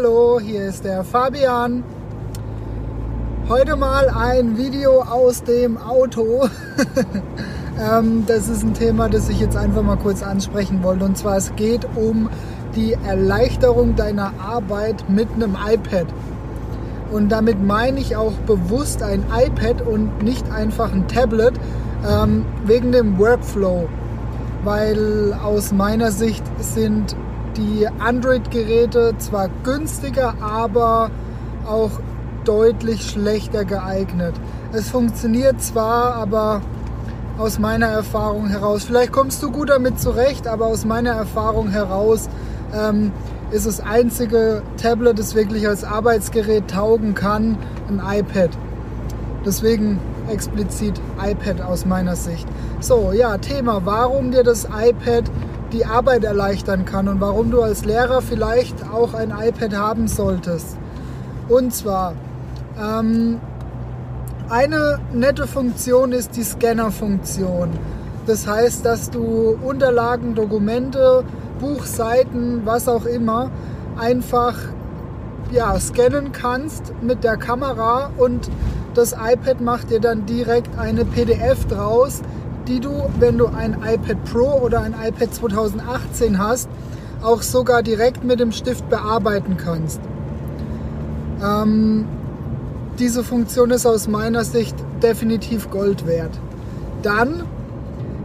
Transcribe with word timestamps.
Hallo, 0.00 0.38
hier 0.38 0.66
ist 0.66 0.84
der 0.84 1.02
Fabian. 1.02 1.82
Heute 3.48 3.74
mal 3.74 4.08
ein 4.08 4.56
Video 4.56 5.02
aus 5.02 5.42
dem 5.42 5.76
Auto. 5.76 6.48
Ähm, 7.80 8.24
das 8.26 8.48
ist 8.48 8.64
ein 8.64 8.74
Thema, 8.74 9.08
das 9.08 9.28
ich 9.28 9.38
jetzt 9.38 9.56
einfach 9.56 9.82
mal 9.82 9.96
kurz 9.96 10.24
ansprechen 10.24 10.82
wollte. 10.82 11.04
Und 11.04 11.16
zwar 11.16 11.36
es 11.36 11.54
geht 11.54 11.86
um 11.94 12.28
die 12.74 12.94
Erleichterung 12.94 13.94
deiner 13.94 14.32
Arbeit 14.40 15.08
mit 15.08 15.28
einem 15.32 15.54
iPad. 15.54 16.06
Und 17.12 17.30
damit 17.30 17.62
meine 17.64 18.00
ich 18.00 18.16
auch 18.16 18.32
bewusst 18.48 19.00
ein 19.04 19.24
iPad 19.32 19.82
und 19.82 20.24
nicht 20.24 20.50
einfach 20.50 20.92
ein 20.92 21.06
Tablet 21.06 21.54
ähm, 22.04 22.44
wegen 22.64 22.90
dem 22.90 23.16
Workflow. 23.16 23.88
Weil 24.64 25.34
aus 25.34 25.70
meiner 25.70 26.10
Sicht 26.10 26.42
sind 26.58 27.14
die 27.58 27.86
Android-Geräte 27.98 29.14
zwar 29.18 29.48
günstiger, 29.64 30.34
aber 30.40 31.10
auch 31.66 31.90
deutlich 32.44 33.02
schlechter 33.02 33.64
geeignet. 33.64 34.34
Es 34.72 34.88
funktioniert 34.88 35.60
zwar, 35.60 36.14
aber 36.14 36.62
aus 37.36 37.58
meiner 37.58 37.86
Erfahrung 37.86 38.48
heraus, 38.48 38.84
vielleicht 38.84 39.12
kommst 39.12 39.42
du 39.42 39.50
gut 39.50 39.70
damit 39.70 40.00
zurecht, 40.00 40.46
aber 40.46 40.66
aus 40.66 40.84
meiner 40.84 41.10
Erfahrung 41.10 41.68
heraus 41.68 42.28
ähm, 42.74 43.12
ist 43.50 43.66
das 43.66 43.80
einzige 43.80 44.62
Tablet, 44.80 45.18
das 45.18 45.34
wirklich 45.34 45.66
als 45.66 45.84
Arbeitsgerät 45.84 46.68
taugen 46.68 47.14
kann, 47.14 47.58
ein 47.88 48.00
iPad. 48.18 48.50
Deswegen 49.44 49.98
explizit 50.28 51.00
iPad 51.22 51.60
aus 51.62 51.86
meiner 51.86 52.16
Sicht. 52.16 52.46
So, 52.80 53.12
ja, 53.12 53.38
Thema, 53.38 53.82
warum 53.84 54.30
dir 54.30 54.42
das 54.42 54.64
iPad 54.64 55.24
die 55.72 55.84
Arbeit 55.84 56.24
erleichtern 56.24 56.84
kann 56.84 57.08
und 57.08 57.20
warum 57.20 57.50
du 57.50 57.62
als 57.62 57.84
Lehrer 57.84 58.22
vielleicht 58.22 58.88
auch 58.90 59.14
ein 59.14 59.30
iPad 59.30 59.74
haben 59.74 60.08
solltest. 60.08 60.76
Und 61.48 61.74
zwar, 61.74 62.14
ähm, 62.80 63.40
eine 64.48 64.98
nette 65.12 65.46
Funktion 65.46 66.12
ist 66.12 66.36
die 66.36 66.42
Scanner-Funktion. 66.42 67.70
Das 68.26 68.46
heißt, 68.46 68.84
dass 68.84 69.10
du 69.10 69.58
Unterlagen, 69.62 70.34
Dokumente, 70.34 71.24
Buchseiten, 71.60 72.62
was 72.64 72.88
auch 72.88 73.04
immer, 73.04 73.50
einfach 73.98 74.54
ja, 75.50 75.78
scannen 75.80 76.32
kannst 76.32 76.92
mit 77.02 77.24
der 77.24 77.36
Kamera 77.36 78.10
und 78.18 78.50
das 78.94 79.12
iPad 79.12 79.60
macht 79.60 79.90
dir 79.90 80.00
dann 80.00 80.26
direkt 80.26 80.78
eine 80.78 81.04
PDF 81.04 81.66
draus, 81.66 82.22
die 82.68 82.80
du, 82.80 82.90
wenn 83.18 83.38
du 83.38 83.46
ein 83.46 83.78
iPad 83.82 84.22
Pro 84.24 84.60
oder 84.60 84.82
ein 84.82 84.94
iPad 84.94 85.34
2018 85.34 86.38
hast, 86.38 86.68
auch 87.22 87.42
sogar 87.42 87.82
direkt 87.82 88.24
mit 88.24 88.40
dem 88.40 88.52
Stift 88.52 88.88
bearbeiten 88.88 89.56
kannst. 89.56 90.00
Ähm, 91.42 92.06
diese 92.98 93.24
Funktion 93.24 93.70
ist 93.70 93.86
aus 93.86 94.08
meiner 94.08 94.44
Sicht 94.44 94.76
definitiv 95.02 95.70
Gold 95.70 96.06
wert. 96.06 96.38
Dann 97.02 97.44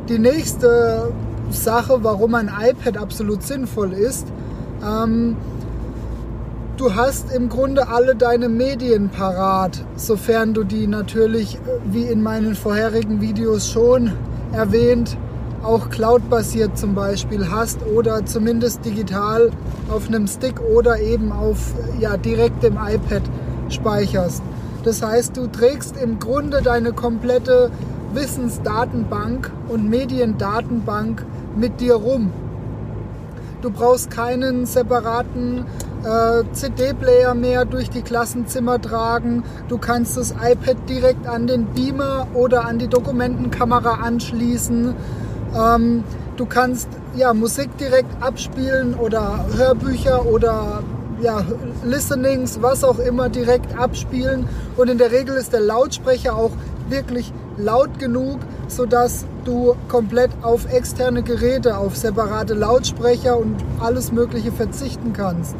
die 0.10 0.20
nächste 0.20 1.14
Sache, 1.50 2.04
warum 2.04 2.36
ein 2.36 2.50
iPad 2.50 2.98
absolut 2.98 3.44
sinnvoll 3.44 3.94
ist. 3.94 4.28
Ähm, 4.84 5.38
du 6.78 6.96
hast 6.96 7.32
im 7.34 7.50
Grunde 7.50 7.88
alle 7.88 8.16
deine 8.16 8.50
Medien 8.50 9.10
parat, 9.10 9.86
sofern 9.96 10.54
du 10.54 10.64
die 10.64 10.88
natürlich, 10.88 11.60
wie 11.86 12.04
in 12.04 12.22
meinen 12.22 12.56
vorherigen 12.56 13.22
Videos 13.22 13.70
schon 13.70 14.12
erwähnt, 14.54 15.18
auch 15.64 15.90
cloud-basiert 15.90 16.78
zum 16.78 16.94
Beispiel 16.94 17.50
hast 17.50 17.80
oder 17.86 18.26
zumindest 18.26 18.86
digital 18.86 19.52
auf 19.90 20.08
einem 20.08 20.28
Stick 20.28 20.60
oder 20.62 21.00
eben 21.00 21.32
auf 21.32 21.74
ja, 22.00 22.18
direkt 22.18 22.64
im 22.64 22.74
iPad 22.74 23.24
speicherst. 23.70 24.44
Das 24.84 25.02
heißt, 25.02 25.38
du 25.38 25.48
trägst 25.48 25.96
im 25.98 26.20
Grunde 26.20 26.62
deine 26.62 26.92
komplette 26.92 27.72
Wissensdatenbank 28.14 29.52
und 29.70 29.90
Mediendatenbank 29.90 31.26
mit 31.56 31.80
dir 31.80 31.96
rum. 31.96 32.32
Du 33.62 33.72
brauchst 33.72 34.12
keinen 34.12 34.66
separaten 34.66 35.66
äh, 36.04 36.44
CD-Player 36.52 37.34
mehr 37.34 37.66
durch 37.66 37.90
die 37.90 38.02
Klassenzimmer 38.02 38.82
tragen. 38.82 39.44
Du 39.68 39.78
kannst 39.78 40.18
das 40.18 40.32
iPad 40.32 40.78
direkt 40.90 41.28
an 41.28 41.48
den 41.48 41.66
Beamer 41.68 42.28
oder 42.34 42.66
an 42.66 42.80
die 42.80 42.88
Dokumentenkamera 42.88 44.04
anschließen. 44.04 44.96
Ähm, 45.56 46.04
du 46.36 46.46
kannst 46.46 46.90
ja, 47.16 47.34
Musik 47.34 47.78
direkt 47.78 48.22
abspielen 48.22 48.96
oder 48.96 49.46
Hörbücher 49.56 50.26
oder 50.26 50.84
ja, 51.22 51.42
Listenings, 51.84 52.62
was 52.62 52.84
auch 52.84 53.00
immer, 53.00 53.30
direkt 53.30 53.78
abspielen. 53.78 54.48
Und 54.76 54.90
in 54.90 54.98
der 54.98 55.12
Regel 55.12 55.36
ist 55.36 55.54
der 55.54 55.62
Lautsprecher 55.62 56.36
auch 56.36 56.52
wirklich 56.90 57.32
laut 57.58 58.00
genug, 58.00 58.40
sodass 58.68 59.26
du 59.46 59.76
komplett 59.88 60.32
auf 60.42 60.72
externe 60.72 61.24
Geräte, 61.24 61.78
auf 61.78 61.96
separate 61.96 62.56
Lautsprecher 62.56 63.38
und 63.38 63.56
alles 63.80 64.12
Mögliche 64.12 64.52
verzichten 64.52 65.14
kannst. 65.14 65.56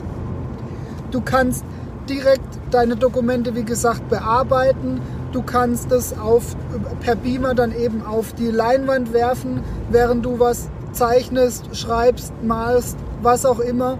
Du 1.14 1.22
kannst 1.22 1.64
direkt 2.10 2.60
deine 2.72 2.98
Dokumente, 2.98 3.56
wie 3.56 3.64
gesagt, 3.64 4.10
bearbeiten. 4.10 5.00
Du 5.32 5.42
kannst 5.44 5.92
es 5.92 6.18
auf, 6.18 6.56
per 7.02 7.16
Beamer 7.16 7.54
dann 7.54 7.74
eben 7.74 8.06
auf 8.06 8.34
die 8.34 8.50
Leinwand 8.50 9.14
werfen, 9.14 9.62
während 9.90 10.26
du 10.26 10.40
was 10.40 10.70
zeichnest, 10.92 11.76
schreibst, 11.76 12.34
malst, 12.44 12.98
was 13.22 13.46
auch 13.46 13.60
immer 13.60 13.98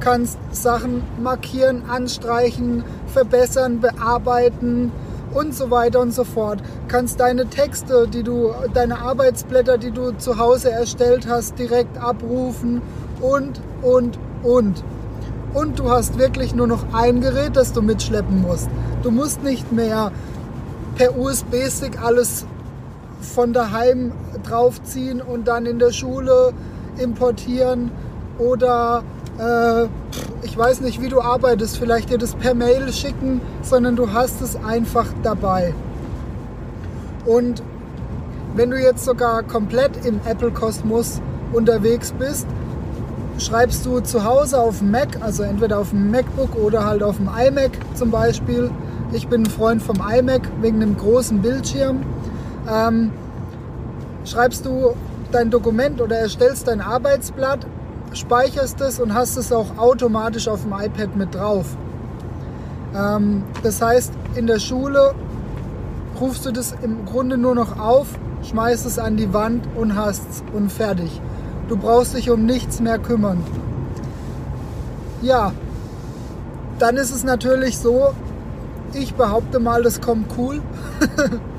kannst 0.00 0.38
Sachen 0.52 1.02
markieren, 1.20 1.82
anstreichen, 1.88 2.84
verbessern, 3.08 3.80
bearbeiten 3.80 4.92
und 5.34 5.54
so 5.54 5.70
weiter 5.70 6.00
und 6.00 6.12
so 6.12 6.24
fort. 6.24 6.60
Kannst 6.88 7.20
deine 7.20 7.46
Texte, 7.46 8.08
die 8.08 8.22
du, 8.22 8.52
deine 8.74 9.00
Arbeitsblätter, 9.00 9.78
die 9.78 9.90
du 9.90 10.12
zu 10.16 10.38
Hause 10.38 10.70
erstellt 10.70 11.26
hast, 11.28 11.58
direkt 11.58 11.98
abrufen 11.98 12.80
und, 13.20 13.60
und, 13.82 14.18
und. 14.42 14.84
Und 15.58 15.80
du 15.80 15.90
hast 15.90 16.20
wirklich 16.20 16.54
nur 16.54 16.68
noch 16.68 16.84
ein 16.92 17.20
Gerät, 17.20 17.56
das 17.56 17.72
du 17.72 17.82
mitschleppen 17.82 18.42
musst. 18.42 18.68
Du 19.02 19.10
musst 19.10 19.42
nicht 19.42 19.72
mehr 19.72 20.12
per 20.94 21.18
USB-Stick 21.18 22.00
alles 22.00 22.46
von 23.20 23.52
daheim 23.52 24.12
draufziehen 24.44 25.20
und 25.20 25.48
dann 25.48 25.66
in 25.66 25.80
der 25.80 25.90
Schule 25.90 26.52
importieren 26.98 27.90
oder 28.38 29.02
äh, 29.40 29.86
ich 30.46 30.56
weiß 30.56 30.80
nicht, 30.80 31.02
wie 31.02 31.08
du 31.08 31.20
arbeitest, 31.20 31.76
vielleicht 31.76 32.10
dir 32.10 32.18
das 32.18 32.36
per 32.36 32.54
Mail 32.54 32.92
schicken, 32.92 33.40
sondern 33.62 33.96
du 33.96 34.12
hast 34.12 34.40
es 34.40 34.54
einfach 34.64 35.06
dabei. 35.24 35.74
Und 37.26 37.64
wenn 38.54 38.70
du 38.70 38.80
jetzt 38.80 39.04
sogar 39.04 39.42
komplett 39.42 40.06
im 40.06 40.20
Apple-Kosmos 40.24 41.20
unterwegs 41.52 42.12
bist, 42.16 42.46
schreibst 43.38 43.86
du 43.86 44.00
zu 44.00 44.24
Hause 44.24 44.60
auf 44.60 44.78
dem 44.78 44.90
Mac, 44.90 45.18
also 45.20 45.42
entweder 45.42 45.78
auf 45.78 45.90
dem 45.90 46.10
MacBook 46.10 46.56
oder 46.56 46.84
halt 46.84 47.02
auf 47.02 47.16
dem 47.16 47.28
iMac 47.28 47.72
zum 47.94 48.10
Beispiel. 48.10 48.70
Ich 49.12 49.28
bin 49.28 49.42
ein 49.42 49.46
Freund 49.46 49.82
vom 49.82 49.96
iMac 49.96 50.42
wegen 50.60 50.80
dem 50.80 50.96
großen 50.96 51.40
Bildschirm. 51.40 52.02
Ähm, 52.70 53.12
schreibst 54.24 54.66
du 54.66 54.94
dein 55.32 55.50
Dokument 55.50 56.00
oder 56.00 56.16
erstellst 56.16 56.68
dein 56.68 56.80
Arbeitsblatt 56.80 57.66
speicherst 58.12 58.80
es 58.80 59.00
und 59.00 59.14
hast 59.14 59.36
es 59.36 59.52
auch 59.52 59.76
automatisch 59.78 60.48
auf 60.48 60.62
dem 60.62 60.72
iPad 60.72 61.16
mit 61.16 61.34
drauf. 61.34 61.76
Ähm, 62.94 63.44
das 63.62 63.80
heißt, 63.82 64.12
in 64.34 64.46
der 64.46 64.58
Schule 64.58 65.14
rufst 66.20 66.46
du 66.46 66.52
das 66.52 66.74
im 66.82 67.04
Grunde 67.04 67.38
nur 67.38 67.54
noch 67.54 67.78
auf, 67.78 68.06
schmeißt 68.42 68.86
es 68.86 68.98
an 68.98 69.16
die 69.16 69.32
Wand 69.32 69.66
und 69.76 69.94
hast 69.96 70.28
es 70.30 70.42
und 70.52 70.70
fertig. 70.72 71.20
Du 71.68 71.76
brauchst 71.76 72.16
dich 72.16 72.30
um 72.30 72.46
nichts 72.46 72.80
mehr 72.80 72.98
kümmern. 72.98 73.44
Ja, 75.20 75.52
dann 76.78 76.96
ist 76.96 77.14
es 77.14 77.24
natürlich 77.24 77.78
so, 77.78 78.14
ich 78.94 79.14
behaupte 79.14 79.58
mal, 79.58 79.82
das 79.82 80.00
kommt 80.00 80.32
cool. 80.38 80.62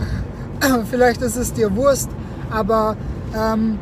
Vielleicht 0.90 1.22
ist 1.22 1.36
es 1.36 1.54
dir 1.54 1.76
Wurst, 1.76 2.10
aber 2.50 2.98
ähm, 3.38 3.78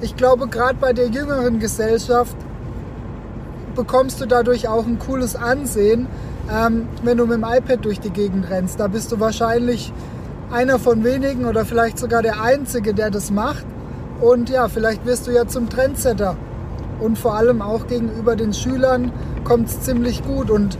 ich 0.00 0.16
glaube, 0.16 0.48
gerade 0.48 0.76
bei 0.80 0.92
der 0.92 1.08
jüngeren 1.08 1.60
Gesellschaft 1.60 2.36
bekommst 3.74 4.20
du 4.20 4.26
dadurch 4.26 4.68
auch 4.68 4.86
ein 4.86 4.98
cooles 4.98 5.36
Ansehen, 5.36 6.06
ähm, 6.52 6.88
wenn 7.02 7.16
du 7.16 7.26
mit 7.26 7.36
dem 7.36 7.44
iPad 7.44 7.84
durch 7.84 8.00
die 8.00 8.10
Gegend 8.10 8.50
rennst. 8.50 8.80
Da 8.80 8.88
bist 8.88 9.12
du 9.12 9.20
wahrscheinlich 9.20 9.92
einer 10.50 10.78
von 10.78 11.04
wenigen 11.04 11.46
oder 11.46 11.64
vielleicht 11.64 11.98
sogar 11.98 12.22
der 12.22 12.42
Einzige, 12.42 12.94
der 12.94 13.10
das 13.10 13.30
macht. 13.30 13.64
Und 14.24 14.48
ja, 14.48 14.68
vielleicht 14.68 15.04
wirst 15.04 15.26
du 15.26 15.32
ja 15.32 15.46
zum 15.46 15.68
Trendsetter. 15.68 16.34
Und 16.98 17.18
vor 17.18 17.34
allem 17.34 17.60
auch 17.60 17.86
gegenüber 17.86 18.36
den 18.36 18.54
Schülern 18.54 19.12
kommt 19.44 19.68
es 19.68 19.82
ziemlich 19.82 20.24
gut. 20.24 20.50
Und 20.50 20.78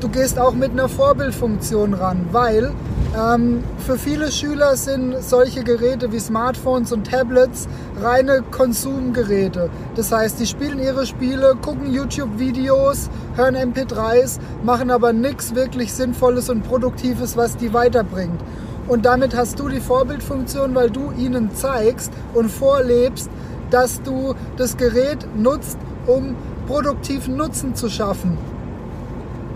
du 0.00 0.08
gehst 0.08 0.36
auch 0.36 0.52
mit 0.52 0.72
einer 0.72 0.88
Vorbildfunktion 0.88 1.94
ran, 1.94 2.26
weil 2.32 2.72
Ähm, 3.16 3.64
für 3.78 3.96
viele 3.96 4.30
Schüler 4.30 4.76
sind 4.76 5.14
solche 5.22 5.64
Geräte 5.64 6.12
wie 6.12 6.18
Smartphones 6.18 6.92
und 6.92 7.10
Tablets 7.10 7.66
reine 8.02 8.42
Konsumgeräte. 8.50 9.70
Das 9.94 10.12
heißt, 10.12 10.38
die 10.38 10.46
spielen 10.46 10.78
ihre 10.78 11.06
Spiele, 11.06 11.54
gucken 11.62 11.90
YouTube-Videos, 11.90 13.08
hören 13.34 13.56
MP3s, 13.56 14.38
machen 14.64 14.90
aber 14.90 15.14
nichts 15.14 15.54
wirklich 15.54 15.94
Sinnvolles 15.94 16.50
und 16.50 16.62
Produktives, 16.64 17.38
was 17.38 17.56
die 17.56 17.72
weiterbringt. 17.72 18.40
Und 18.88 19.04
damit 19.04 19.34
hast 19.36 19.58
du 19.58 19.68
die 19.68 19.80
Vorbildfunktion, 19.80 20.74
weil 20.74 20.90
du 20.90 21.12
ihnen 21.18 21.54
zeigst 21.54 22.12
und 22.34 22.50
vorlebst, 22.50 23.30
dass 23.70 24.00
du 24.02 24.34
das 24.56 24.76
Gerät 24.76 25.26
nutzt, 25.36 25.78
um 26.06 26.36
produktiven 26.66 27.36
Nutzen 27.36 27.74
zu 27.74 27.88
schaffen. 27.88 28.38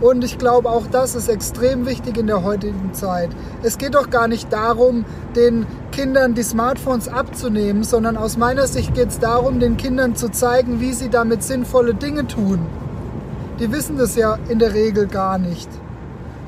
Und 0.01 0.25
ich 0.25 0.39
glaube, 0.39 0.71
auch 0.71 0.87
das 0.87 1.15
ist 1.15 1.29
extrem 1.29 1.87
wichtig 1.87 2.17
in 2.17 2.27
der 2.27 2.43
heutigen 2.43 2.95
Zeit. 2.95 3.29
Es 3.63 3.77
geht 3.77 3.95
doch 3.95 4.09
gar 4.09 4.29
nicht 4.29 4.51
darum, 4.51 5.05
den 5.37 5.67
Kindern 5.93 6.35
die 6.35 6.43
Smartphones 6.43 7.09
abzunehmen, 7.09 7.85
sondern 7.85 8.17
aus 8.17 8.39
meiner 8.39 8.67
Sicht 8.67 8.95
geht 8.95 9.11
es 9.11 9.19
darum, 9.19 9.61
den 9.61 9.77
Kindern 9.77 10.17
zu 10.17 10.31
zeigen, 10.31 10.81
wie 10.81 10.95
sie 10.95 11.11
damit 11.11 11.43
sinnvolle 11.43 11.95
Dinge 11.95 12.27
tun. 12.27 12.61
Die 13.59 13.71
wissen 13.71 13.99
das 13.99 14.17
ja 14.17 14.39
in 14.49 14.59
der 14.59 14.73
Regel 14.73 15.07
gar 15.07 15.37
nicht. 15.37 15.69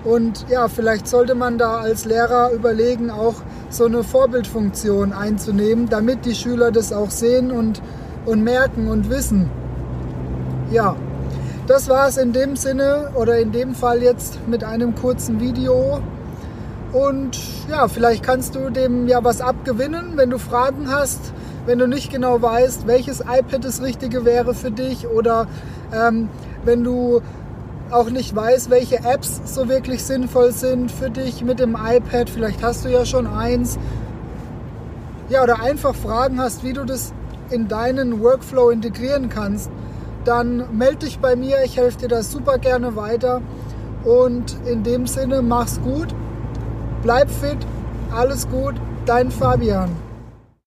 Und 0.04 0.46
ja, 0.48 0.68
vielleicht 0.68 1.06
sollte 1.06 1.34
man 1.34 1.58
da 1.58 1.78
als 1.78 2.04
Lehrer 2.04 2.50
überlegen, 2.52 3.10
auch 3.10 3.36
so 3.70 3.84
eine 3.84 4.02
Vorbildfunktion 4.02 5.12
einzunehmen, 5.12 5.88
damit 5.88 6.24
die 6.24 6.34
Schüler 6.34 6.72
das 6.72 6.92
auch 6.92 7.10
sehen 7.10 7.52
und, 7.52 7.80
und 8.26 8.42
merken 8.42 8.88
und 8.88 9.10
wissen. 9.10 9.48
Ja, 10.72 10.96
das 11.66 11.88
war 11.88 12.08
es 12.08 12.16
in 12.16 12.32
dem 12.32 12.56
Sinne 12.56 13.10
oder 13.14 13.38
in 13.38 13.52
dem 13.52 13.74
Fall 13.74 14.02
jetzt 14.02 14.38
mit 14.48 14.64
einem 14.64 14.94
kurzen 14.96 15.40
Video. 15.40 16.00
Und 16.92 17.38
ja, 17.70 17.86
vielleicht 17.88 18.22
kannst 18.24 18.56
du 18.56 18.70
dem 18.70 19.06
ja 19.06 19.22
was 19.22 19.40
abgewinnen, 19.40 20.16
wenn 20.16 20.30
du 20.30 20.38
Fragen 20.38 20.90
hast, 20.90 21.32
wenn 21.64 21.78
du 21.78 21.86
nicht 21.86 22.10
genau 22.10 22.42
weißt, 22.42 22.86
welches 22.86 23.20
iPad 23.20 23.64
das 23.64 23.80
Richtige 23.80 24.24
wäre 24.24 24.54
für 24.54 24.72
dich 24.72 25.06
oder 25.06 25.46
ähm, 25.94 26.28
wenn 26.64 26.82
du 26.82 27.22
auch 27.92 28.10
nicht 28.10 28.34
weißt, 28.34 28.70
welche 28.70 28.96
Apps 28.96 29.40
so 29.44 29.68
wirklich 29.68 30.02
sinnvoll 30.02 30.52
sind 30.52 30.90
für 30.90 31.10
dich 31.10 31.42
mit 31.42 31.60
dem 31.60 31.76
iPad. 31.76 32.30
Vielleicht 32.30 32.62
hast 32.62 32.84
du 32.84 32.88
ja 32.88 33.04
schon 33.04 33.26
eins. 33.26 33.78
Ja, 35.28 35.42
oder 35.42 35.60
einfach 35.60 35.94
Fragen 35.94 36.40
hast, 36.40 36.64
wie 36.64 36.72
du 36.72 36.84
das 36.84 37.12
in 37.50 37.68
deinen 37.68 38.20
Workflow 38.20 38.70
integrieren 38.70 39.28
kannst 39.28 39.70
dann 40.24 40.76
melde 40.76 41.06
dich 41.06 41.18
bei 41.18 41.36
mir. 41.36 41.62
Ich 41.64 41.76
helfe 41.76 41.98
dir 41.98 42.08
da 42.08 42.22
super 42.22 42.58
gerne 42.58 42.96
weiter. 42.96 43.40
Und 44.04 44.56
in 44.66 44.82
dem 44.82 45.06
Sinne, 45.06 45.42
mach's 45.42 45.80
gut, 45.80 46.08
bleib 47.02 47.30
fit, 47.30 47.58
alles 48.14 48.48
gut, 48.48 48.74
dein 49.06 49.30
Fabian. 49.30 49.90